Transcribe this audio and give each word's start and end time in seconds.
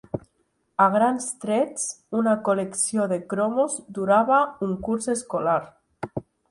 A 0.85 0.87
grans 0.95 1.27
trets, 1.43 1.85
una 2.21 2.35
col·lecció 2.49 3.07
de 3.15 3.21
cromos 3.35 3.79
durava 4.01 4.45
un 4.69 4.77
curs 4.89 5.13
escolar. 5.19 5.59